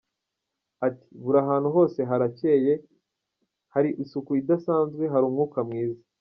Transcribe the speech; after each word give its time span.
Ati 0.87 1.07
“Buri 1.23 1.39
hantu 1.49 1.67
hose 1.75 1.99
harakeye, 2.09 2.73
hari 3.73 3.89
isukuidasanzwe, 4.03 5.03
hari 5.13 5.23
umwuka 5.29 5.59
mwiza. 5.67 6.01